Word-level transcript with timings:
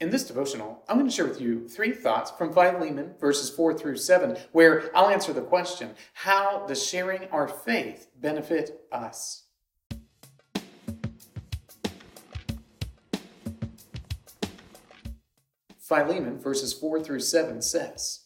In 0.00 0.10
this 0.10 0.22
devotional, 0.22 0.84
I'm 0.88 0.96
going 0.96 1.08
to 1.08 1.14
share 1.14 1.26
with 1.26 1.40
you 1.40 1.66
three 1.66 1.90
thoughts 1.90 2.30
from 2.30 2.52
Philemon, 2.52 3.14
verses 3.20 3.50
4 3.50 3.76
through 3.76 3.96
7, 3.96 4.36
where 4.52 4.96
I'll 4.96 5.08
answer 5.08 5.32
the 5.32 5.40
question 5.40 5.90
How 6.12 6.64
does 6.68 6.86
sharing 6.86 7.28
our 7.30 7.48
faith 7.48 8.06
benefit 8.16 8.82
us? 8.92 9.46
Philemon, 15.80 16.38
verses 16.38 16.72
4 16.72 17.00
through 17.02 17.18
7 17.18 17.60
says, 17.60 18.20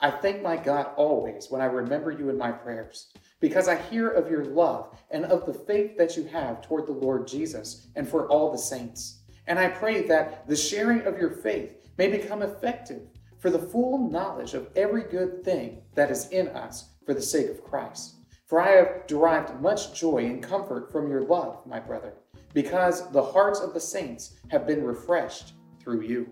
I 0.00 0.10
thank 0.10 0.42
my 0.42 0.56
God 0.56 0.88
always 0.96 1.46
when 1.48 1.60
I 1.60 1.66
remember 1.66 2.10
you 2.10 2.28
in 2.28 2.36
my 2.36 2.50
prayers, 2.50 3.12
because 3.38 3.68
I 3.68 3.76
hear 3.76 4.08
of 4.08 4.28
your 4.28 4.44
love 4.44 4.98
and 5.12 5.26
of 5.26 5.46
the 5.46 5.54
faith 5.54 5.96
that 5.96 6.16
you 6.16 6.24
have 6.24 6.60
toward 6.60 6.88
the 6.88 6.92
Lord 6.92 7.28
Jesus 7.28 7.86
and 7.94 8.08
for 8.08 8.26
all 8.26 8.50
the 8.50 8.58
saints 8.58 9.17
and 9.48 9.58
I 9.58 9.68
pray 9.68 10.02
that 10.06 10.46
the 10.46 10.54
sharing 10.54 11.00
of 11.02 11.18
your 11.18 11.30
faith 11.30 11.88
may 11.96 12.08
become 12.08 12.42
effective 12.42 13.02
for 13.38 13.50
the 13.50 13.58
full 13.58 14.10
knowledge 14.10 14.54
of 14.54 14.68
every 14.76 15.02
good 15.02 15.42
thing 15.42 15.82
that 15.94 16.10
is 16.10 16.28
in 16.28 16.48
us 16.48 16.90
for 17.04 17.14
the 17.14 17.22
sake 17.22 17.48
of 17.48 17.64
Christ. 17.64 18.16
For 18.46 18.60
I 18.60 18.72
have 18.72 19.06
derived 19.06 19.60
much 19.60 19.98
joy 19.98 20.26
and 20.26 20.42
comfort 20.42 20.92
from 20.92 21.10
your 21.10 21.22
love, 21.22 21.66
my 21.66 21.80
brother, 21.80 22.14
because 22.52 23.10
the 23.10 23.22
hearts 23.22 23.60
of 23.60 23.72
the 23.72 23.80
saints 23.80 24.36
have 24.48 24.66
been 24.66 24.84
refreshed 24.84 25.54
through 25.80 26.02
you. 26.02 26.30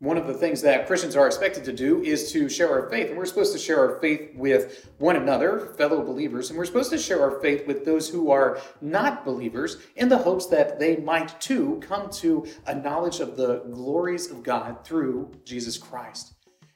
One 0.00 0.18
of 0.18 0.26
the 0.26 0.34
things 0.34 0.60
that 0.60 0.86
Christians 0.86 1.16
are 1.16 1.26
expected 1.26 1.64
to 1.64 1.72
do 1.72 2.02
is 2.02 2.30
to 2.32 2.50
share 2.50 2.70
our 2.70 2.90
faith. 2.90 3.08
And 3.08 3.16
we're 3.16 3.24
supposed 3.24 3.54
to 3.54 3.58
share 3.58 3.80
our 3.80 3.98
faith 3.98 4.34
with 4.34 4.90
one 4.98 5.16
another, 5.16 5.72
fellow 5.78 6.02
believers, 6.02 6.50
and 6.50 6.58
we're 6.58 6.66
supposed 6.66 6.90
to 6.90 6.98
share 6.98 7.22
our 7.22 7.40
faith 7.40 7.66
with 7.66 7.86
those 7.86 8.06
who 8.06 8.30
are 8.30 8.58
not 8.82 9.24
believers 9.24 9.78
in 9.96 10.10
the 10.10 10.18
hopes 10.18 10.46
that 10.48 10.78
they 10.78 10.96
might 10.96 11.40
too 11.40 11.80
come 11.80 12.10
to 12.10 12.46
a 12.66 12.74
knowledge 12.74 13.20
of 13.20 13.38
the 13.38 13.60
glories 13.72 14.30
of 14.30 14.42
God 14.42 14.84
through 14.84 15.32
Jesus 15.46 15.78
Christ. 15.78 16.34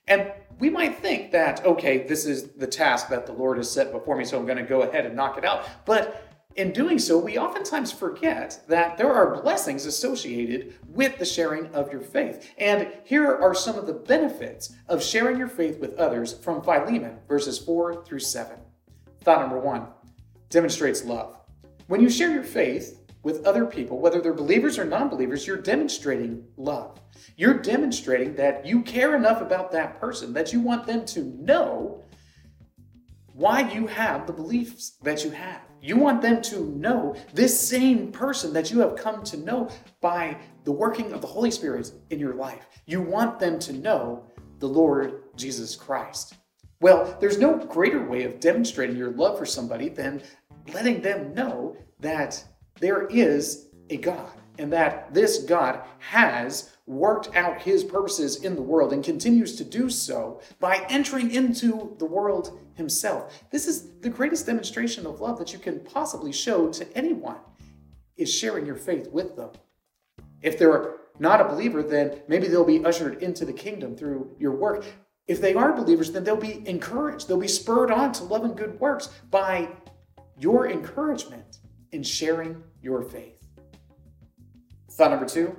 And 0.09 0.33
we 0.59 0.71
might 0.71 0.99
think 0.99 1.31
that, 1.33 1.63
okay, 1.67 2.07
this 2.07 2.25
is 2.25 2.53
the 2.53 2.67
task 2.67 3.11
that 3.11 3.27
the 3.27 3.33
Lord 3.33 3.59
has 3.59 3.71
set 3.71 3.93
before 3.93 4.17
me, 4.17 4.25
so 4.25 4.39
I'm 4.39 4.47
going 4.47 4.57
to 4.57 4.65
go 4.65 4.81
ahead 4.81 5.05
and 5.05 5.15
knock 5.15 5.37
it 5.37 5.45
out. 5.45 5.69
But 5.85 6.30
in 6.57 6.73
doing 6.73 6.99
so, 6.99 7.17
we 7.17 7.39
oftentimes 7.39 7.93
forget 7.93 8.63
that 8.67 8.99
there 8.99 9.13
are 9.13 9.41
blessings 9.41 9.87
associated 9.87 10.75
with 10.89 11.19
the 11.19 11.25
sharing 11.25 11.67
of 11.75 11.93
your 11.93 12.01
faith. 12.01 12.53
And 12.59 12.93
here 13.05 13.37
are 13.37 13.55
some 13.55 13.77
of 13.77 13.87
the 13.87 13.93
benefits 13.93 14.75
of 14.89 15.03
sharing 15.03 15.39
your 15.39 15.49
faith 15.49 15.79
with 15.79 15.95
others 15.95 16.35
from 16.35 16.63
Philemon, 16.63 17.19
verses 17.29 17.59
4 17.59 18.05
through 18.05 18.19
7. 18.19 18.57
Thought 19.23 19.41
number 19.41 19.59
one 19.59 19.87
demonstrates 20.49 21.05
love. 21.05 21.37
When 21.87 22.01
you 22.01 22.11
share 22.11 22.33
your 22.33 22.43
faith 22.43 23.01
with 23.23 23.45
other 23.45 23.67
people, 23.67 23.99
whether 23.99 24.21
they're 24.21 24.33
believers 24.33 24.79
or 24.79 24.85
non 24.85 25.09
believers, 25.09 25.47
you're 25.47 25.57
demonstrating 25.57 26.45
love. 26.57 26.99
You're 27.37 27.59
demonstrating 27.59 28.35
that 28.37 28.67
you 28.67 28.83
care 28.83 29.15
enough 29.15 29.41
about 29.41 29.71
that 29.73 30.01
person 30.01 30.33
that 30.33 30.53
you 30.53 30.61
want 30.61 30.87
them 30.87 31.05
to 31.07 31.23
know 31.23 32.03
why 33.35 33.71
you 33.73 33.87
have 33.87 34.27
the 34.27 34.33
beliefs 34.33 34.99
that 35.03 35.25
you 35.25 35.31
have. 35.31 35.61
You 35.83 35.97
want 35.97 36.21
them 36.21 36.43
to 36.43 36.67
know 36.77 37.17
this 37.33 37.59
same 37.59 38.13
person 38.13 38.53
that 38.53 38.71
you 38.71 38.81
have 38.81 38.97
come 38.97 39.23
to 39.25 39.39
know 39.39 39.71
by 40.01 40.37
the 40.65 40.73
working 40.73 41.13
of 41.13 41.21
the 41.21 41.27
Holy 41.27 41.51
Spirit 41.51 41.91
in 42.11 42.19
your 42.19 42.35
life. 42.35 42.67
You 42.87 43.01
want 43.01 43.39
them 43.39 43.59
to 43.61 43.73
know 43.73 44.25
the 44.59 44.69
Lord 44.69 45.23
Jesus 45.37 45.75
Christ. 45.75 46.35
Well, 46.81 47.17
there's 47.21 47.39
no 47.39 47.57
greater 47.57 48.05
way 48.05 48.25
of 48.25 48.41
demonstrating 48.41 48.97
your 48.97 49.11
love 49.11 49.39
for 49.39 49.47
somebody 49.47 49.89
than 49.89 50.23
letting 50.75 51.01
them 51.01 51.35
know 51.35 51.77
that 52.01 52.43
there 52.79 53.07
is 53.07 53.69
a 53.91 53.97
God 53.97 54.33
and 54.61 54.71
that 54.75 55.13
this 55.15 55.39
God 55.45 55.81
has 55.99 56.77
worked 56.87 57.35
out 57.35 57.63
his 57.63 57.83
purposes 57.83 58.45
in 58.45 58.55
the 58.55 58.63
world 58.63 58.93
and 58.93 59.03
continues 59.03 59.57
to 59.57 59.65
do 59.65 59.89
so 59.89 60.43
by 60.61 60.85
entering 60.91 61.31
into 61.31 61.97
the 61.99 62.05
world 62.05 62.61
himself. 62.75 63.43
This 63.51 63.67
is 63.67 63.99
the 64.01 64.11
greatest 64.11 64.45
demonstration 64.45 65.07
of 65.07 65.21
love 65.21 65.39
that 65.39 65.55
you 65.55 65.59
can 65.59 65.81
possibly 65.81 66.31
show 66.31 66.69
to 66.73 66.97
anyone 66.97 67.39
is 68.19 68.33
sharing 68.33 68.67
your 68.67 68.77
faith 68.77 69.09
with 69.11 69.35
them. 69.35 69.49
If 70.43 70.59
they're 70.59 70.97
not 71.19 71.41
a 71.41 71.45
believer, 71.45 71.83
then 71.83 72.21
maybe 72.29 72.47
they'll 72.47 72.65
be 72.65 72.85
ushered 72.85 73.23
into 73.23 73.47
the 73.47 73.55
kingdom 73.55 73.97
through 73.97 74.37
your 74.39 74.53
work. 74.53 74.85
If 75.27 75.41
they 75.41 75.55
are 75.55 75.73
believers, 75.73 76.13
then 76.13 76.25
they'll 76.25 76.37
be 76.37 76.69
encouraged. 76.69 77.29
They'll 77.29 77.39
be 77.39 77.49
spurred 77.49 77.91
on 77.91 78.13
to 78.13 78.25
love 78.25 78.45
and 78.45 78.55
good 78.55 78.79
works 78.79 79.09
by 79.31 79.71
your 80.39 80.69
encouragement 80.69 81.61
in 81.93 82.03
sharing 82.03 82.63
your 82.83 83.03
faith. 83.03 83.40
Thought 85.01 85.13
number 85.13 85.25
two 85.25 85.57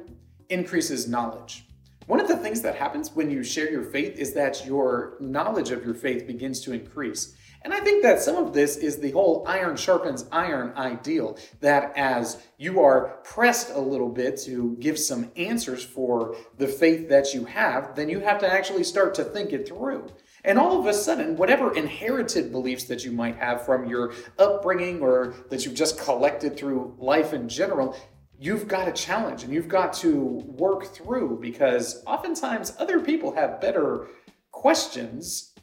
increases 0.50 1.07
knowledge. 1.07 1.66
One 2.06 2.19
of 2.19 2.28
the 2.28 2.38
things 2.38 2.62
that 2.62 2.75
happens 2.75 3.16
when 3.16 3.31
you 3.31 3.44
share 3.44 3.72
your 3.72 3.81
faith 3.81 4.19
is 4.19 4.34
that 4.34 4.68
your 4.68 5.18
knowledge 5.19 5.72
of 5.72 5.84
your 5.84 5.96
faith 5.96 6.28
begins 6.28 6.62
to 6.62 6.74
increase. 6.74 7.35
And 7.63 7.74
I 7.74 7.80
think 7.80 8.03
that 8.03 8.22
some 8.22 8.35
of 8.35 8.53
this 8.53 8.78
is 8.78 8.97
the 8.97 9.09
whole 9.09 9.44
iron 9.47 9.78
sharpens 9.78 10.28
iron 10.31 10.74
ideal 10.78 11.40
that 11.59 11.91
as 11.97 12.44
you 12.59 12.81
are 12.81 13.18
pressed 13.24 13.72
a 13.72 13.80
little 13.80 14.09
bit 14.09 14.40
to 14.41 14.78
give 14.80 15.00
some 15.00 15.31
answers 15.35 15.84
for 15.84 16.35
the 16.59 16.68
faith 16.68 17.09
that 17.09 17.34
you 17.34 17.46
have, 17.46 17.96
then 17.96 18.09
you 18.09 18.19
have 18.19 18.38
to 18.41 18.47
actually 18.47 18.84
start 18.84 19.16
to 19.16 19.24
think 19.24 19.53
it 19.53 19.68
through. 19.68 20.07
And 20.44 20.59
all 20.59 20.80
of 20.80 20.85
a 20.85 20.94
sudden, 20.94 21.35
whatever 21.35 21.75
inherited 21.75 22.51
beliefs 22.51 22.84
that 22.84 23.03
you 23.03 23.12
might 23.12 23.38
have 23.38 23.66
from 23.66 23.88
your 23.88 24.13
upbringing 24.38 25.01
or 25.01 25.34
that 25.50 25.66
you've 25.66 25.74
just 25.74 26.00
collected 26.00 26.56
through 26.56 26.96
life 27.00 27.34
in 27.34 27.50
general, 27.50 27.97
you've 28.41 28.68
got 28.68 28.88
a 28.88 28.91
challenge 28.91 29.44
and 29.44 29.53
you've 29.53 29.68
got 29.68 29.94
to 29.94 30.41
work 30.57 30.84
through 30.85 31.38
because 31.40 32.03
oftentimes 32.07 32.74
other 32.79 33.00
people 33.00 33.31
have 33.35 33.62
better 33.62 34.07
questions 34.50 35.53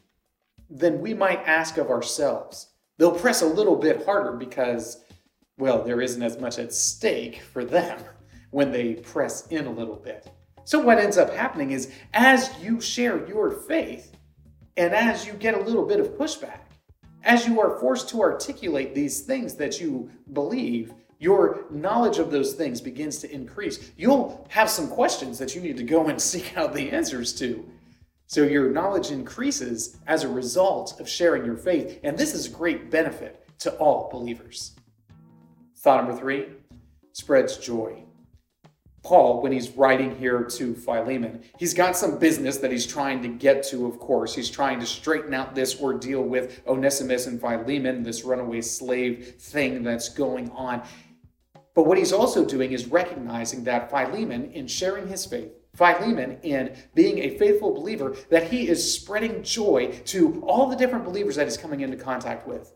than 0.71 1.00
we 1.00 1.12
might 1.12 1.41
ask 1.44 1.77
of 1.77 1.91
ourselves. 1.91 2.69
They'll 2.97 3.11
press 3.11 3.43
a 3.43 3.47
little 3.47 3.75
bit 3.75 4.05
harder 4.05 4.33
because, 4.33 5.03
well, 5.56 5.83
there 5.83 6.00
isn't 6.00 6.22
as 6.22 6.38
much 6.38 6.61
at 6.61 6.72
stake 6.72 7.43
for 7.53 7.65
them 7.65 7.99
when 8.50 8.71
they 8.71 8.94
press 8.94 9.49
in 9.49 9.67
a 9.67 9.72
little 9.72 9.97
bit. 9.97 10.31
So, 10.65 10.78
what 10.78 10.99
ends 10.99 11.19
up 11.19 11.34
happening 11.34 11.72
is 11.72 11.91
as 12.15 12.50
you 12.62 12.81
share 12.81 13.27
your 13.27 13.50
faith 13.50 14.15
and 14.77 14.94
as 14.94 15.27
you 15.27 15.33
get 15.33 15.55
a 15.55 15.61
little 15.61 15.84
bit 15.84 15.99
of 15.99 16.11
pushback, 16.11 16.61
as 17.23 17.47
you 17.47 17.61
are 17.61 17.79
forced 17.79 18.09
to 18.11 18.23
articulate 18.23 18.95
these 18.95 19.21
things 19.21 19.55
that 19.55 19.81
you 19.81 20.11
believe, 20.33 20.95
your 21.19 21.65
knowledge 21.71 22.19
of 22.19 22.31
those 22.31 22.55
things 22.55 22.81
begins 22.81 23.19
to 23.19 23.33
increase. 23.33 23.91
You'll 23.97 24.47
have 24.51 24.71
some 24.71 24.89
questions 24.89 25.39
that 25.39 25.55
you 25.55 25.61
need 25.61 25.77
to 25.77 25.83
go 25.83 26.06
and 26.06 26.21
seek 26.33 26.56
out 26.56 26.73
the 26.73 26.91
answers 26.91 27.33
to. 27.34 27.69
So 28.27 28.43
your 28.43 28.71
knowledge 28.71 29.11
increases 29.11 29.97
as 30.06 30.23
a 30.23 30.29
result 30.29 31.01
of 31.01 31.09
sharing 31.09 31.45
your 31.45 31.56
faith. 31.56 31.99
And 32.05 32.17
this 32.17 32.34
is 32.34 32.47
a 32.47 32.51
great 32.51 32.91
benefit 32.91 33.49
to 33.61 33.75
all 33.77 34.11
believers. 34.12 34.77
Thought 35.79 36.05
number 36.05 36.21
three 36.21 36.49
spreads 37.12 37.56
joy. 37.56 38.05
Paul, 39.09 39.41
when 39.41 39.53
he's 39.53 39.71
writing 39.71 40.15
here 40.19 40.45
to 40.45 40.75
Philemon, 40.75 41.43
he's 41.59 41.73
got 41.73 41.97
some 41.97 42.19
business 42.19 42.59
that 42.59 42.71
he's 42.71 42.87
trying 42.87 43.23
to 43.23 43.29
get 43.29 43.63
to, 43.69 43.87
of 43.87 43.99
course. 43.99 44.35
He's 44.35 44.51
trying 44.51 44.79
to 44.81 44.87
straighten 44.87 45.33
out 45.33 45.55
this 45.55 45.81
ordeal 45.81 46.21
with 46.21 46.61
Onesimus 46.67 47.27
and 47.27 47.41
Philemon, 47.41 48.03
this 48.03 48.23
runaway 48.23 48.61
slave 48.61 49.37
thing 49.39 49.83
that's 49.83 50.11
going 50.11 50.51
on. 50.51 50.83
But 51.75 51.87
what 51.87 51.97
he's 51.97 52.13
also 52.13 52.45
doing 52.45 52.73
is 52.73 52.85
recognizing 52.85 53.65
that 53.65 53.89
Philemon, 53.89 54.53
in 54.53 54.67
sharing 54.67 55.09
his 55.09 55.25
faith, 55.25 55.53
Philemon, 55.75 56.37
in 56.43 56.77
being 56.95 57.17
a 57.21 57.39
faithful 57.39 57.73
believer, 57.73 58.15
that 58.29 58.51
he 58.51 58.69
is 58.69 58.93
spreading 58.95 59.43
joy 59.43 59.99
to 60.05 60.45
all 60.47 60.69
the 60.69 60.77
different 60.77 61.07
believers 61.07 61.37
that 61.37 61.47
he's 61.47 61.57
coming 61.57 61.81
into 61.81 61.97
contact 61.97 62.47
with. 62.47 62.75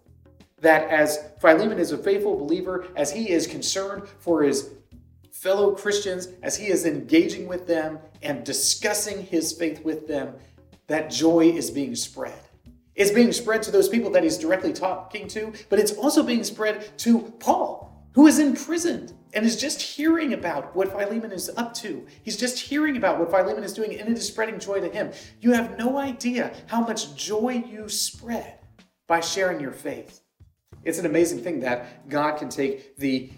That 0.63 0.89
as 0.89 1.29
Philemon 1.43 1.79
is 1.79 1.93
a 1.93 1.99
faithful 1.99 2.39
believer, 2.39 2.87
as 2.97 3.13
he 3.13 3.29
is 3.29 3.47
concerned 3.47 4.09
for 4.19 4.43
his 4.43 4.71
fellow 5.43 5.73
Christians, 5.73 6.29
as 6.45 6.57
he 6.57 6.69
is 6.69 6.87
engaging 6.87 7.49
with 7.49 7.67
them 7.67 7.99
and 8.23 8.45
discussing 8.45 9.25
his 9.25 9.53
faith 9.53 9.85
with 9.85 10.07
them, 10.07 10.35
that 10.87 11.11
joy 11.11 11.47
is 11.47 11.69
being 11.69 11.97
spread. 11.97 12.39
It's 12.95 13.11
being 13.11 13.33
spread 13.33 13.61
to 13.65 13.73
those 13.73 13.89
people 13.89 14.09
that 14.13 14.23
he's 14.23 14.39
directly 14.39 14.73
talking 14.73 15.27
to, 15.29 15.53
but 15.69 15.81
it's 15.81 15.95
also 15.95 16.23
being 16.23 16.45
spread 16.45 16.97
to 16.99 17.23
Paul, 17.41 18.07
who 18.13 18.29
is 18.29 18.39
imprisoned 18.39 19.15
and 19.33 19.45
is 19.45 19.61
just 19.61 19.83
hearing 19.83 20.35
about 20.35 20.77
what 20.77 20.93
Philemon 20.93 21.33
is 21.33 21.51
up 21.57 21.75
to. 21.75 22.07
He's 22.23 22.37
just 22.37 22.61
hearing 22.61 22.97
about 22.97 23.19
what 23.19 23.33
Philemon 23.33 23.65
is 23.65 23.73
doing, 23.73 23.99
and 23.99 24.09
it 24.09 24.17
is 24.17 24.29
spreading 24.29 24.61
joy 24.61 24.79
to 24.79 24.89
him. 24.89 25.11
You 25.41 25.55
have 25.55 25.77
no 25.77 25.99
idea 25.99 26.55
how 26.69 26.83
much 26.83 27.17
joy 27.17 27.65
you 27.69 27.89
spread 27.89 28.61
by 29.09 29.19
sharing 29.19 29.59
your 29.59 29.73
faith. 29.73 30.21
It's 30.85 30.99
an 30.99 31.07
amazing 31.07 31.41
thing 31.41 31.59
that 31.61 32.09
God 32.09 32.37
can 32.37 32.49
take 32.49 32.97
the 32.97 33.31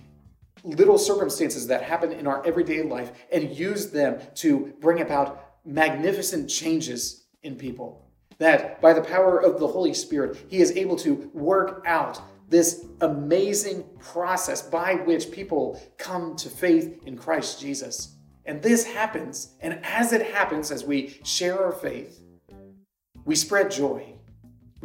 little 0.62 0.98
circumstances 0.98 1.66
that 1.66 1.82
happen 1.82 2.12
in 2.12 2.26
our 2.26 2.44
everyday 2.46 2.82
life 2.82 3.12
and 3.32 3.56
use 3.56 3.90
them 3.90 4.20
to 4.36 4.72
bring 4.80 5.00
about 5.00 5.56
magnificent 5.64 6.48
changes 6.48 7.24
in 7.42 7.56
people. 7.56 8.08
That 8.38 8.80
by 8.80 8.92
the 8.92 9.02
power 9.02 9.38
of 9.38 9.60
the 9.60 9.66
Holy 9.66 9.94
Spirit, 9.94 10.38
He 10.48 10.58
is 10.58 10.72
able 10.72 10.96
to 10.96 11.30
work 11.32 11.82
out 11.86 12.20
this 12.48 12.86
amazing 13.00 13.84
process 13.98 14.62
by 14.62 14.94
which 14.94 15.30
people 15.30 15.80
come 15.98 16.36
to 16.36 16.48
faith 16.48 17.00
in 17.06 17.16
Christ 17.16 17.60
Jesus. 17.60 18.16
And 18.46 18.62
this 18.62 18.84
happens, 18.84 19.54
and 19.60 19.80
as 19.82 20.12
it 20.12 20.30
happens, 20.32 20.70
as 20.70 20.84
we 20.84 21.18
share 21.24 21.64
our 21.64 21.72
faith, 21.72 22.22
we 23.24 23.34
spread 23.34 23.70
joy. 23.70 24.13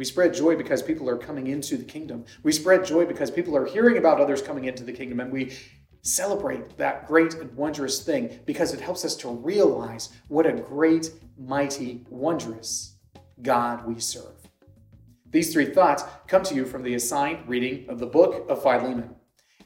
We 0.00 0.06
spread 0.06 0.32
joy 0.32 0.56
because 0.56 0.82
people 0.82 1.10
are 1.10 1.18
coming 1.18 1.48
into 1.48 1.76
the 1.76 1.84
kingdom. 1.84 2.24
We 2.42 2.52
spread 2.52 2.86
joy 2.86 3.04
because 3.04 3.30
people 3.30 3.54
are 3.54 3.66
hearing 3.66 3.98
about 3.98 4.18
others 4.18 4.40
coming 4.40 4.64
into 4.64 4.82
the 4.82 4.94
kingdom, 4.94 5.20
and 5.20 5.30
we 5.30 5.52
celebrate 6.00 6.78
that 6.78 7.06
great 7.06 7.34
and 7.34 7.54
wondrous 7.54 8.02
thing 8.02 8.40
because 8.46 8.72
it 8.72 8.80
helps 8.80 9.04
us 9.04 9.14
to 9.16 9.28
realize 9.28 10.08
what 10.28 10.46
a 10.46 10.54
great, 10.54 11.10
mighty, 11.36 12.06
wondrous 12.08 12.96
God 13.42 13.86
we 13.86 14.00
serve. 14.00 14.48
These 15.26 15.52
three 15.52 15.66
thoughts 15.66 16.02
come 16.26 16.44
to 16.44 16.54
you 16.54 16.64
from 16.64 16.82
the 16.82 16.94
assigned 16.94 17.46
reading 17.46 17.86
of 17.90 17.98
the 17.98 18.06
book 18.06 18.48
of 18.48 18.62
Philemon. 18.62 19.14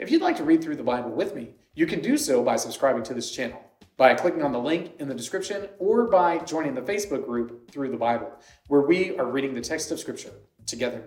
If 0.00 0.10
you'd 0.10 0.20
like 0.20 0.38
to 0.38 0.44
read 0.44 0.64
through 0.64 0.78
the 0.78 0.82
Bible 0.82 1.12
with 1.12 1.36
me, 1.36 1.50
you 1.76 1.86
can 1.86 2.00
do 2.00 2.18
so 2.18 2.42
by 2.42 2.56
subscribing 2.56 3.04
to 3.04 3.14
this 3.14 3.30
channel 3.30 3.62
by 3.96 4.14
clicking 4.14 4.42
on 4.42 4.52
the 4.52 4.58
link 4.58 4.92
in 4.98 5.08
the 5.08 5.14
description 5.14 5.68
or 5.78 6.06
by 6.06 6.38
joining 6.38 6.74
the 6.74 6.82
Facebook 6.82 7.24
group 7.24 7.70
Through 7.70 7.90
the 7.90 7.96
Bible, 7.96 8.32
where 8.68 8.82
we 8.82 9.16
are 9.16 9.26
reading 9.26 9.54
the 9.54 9.60
text 9.60 9.90
of 9.90 10.00
Scripture 10.00 10.32
together. 10.66 11.04